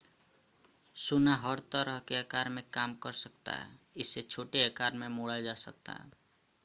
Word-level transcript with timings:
सोना 0.95 1.35
हर 1.35 1.59
तरह 1.71 1.99
के 2.07 2.15
आकार 2.15 2.49
में 2.49 2.63
काम 2.73 2.93
कर 3.03 3.11
सकता 3.11 3.51
है 3.51 3.69
इसे 3.95 4.21
छोटे 4.21 4.65
आकार 4.65 4.93
में 4.93 5.07
मोड़ा 5.09 5.39
जा 5.41 5.53
सकता 5.65 5.93
है 5.93 6.09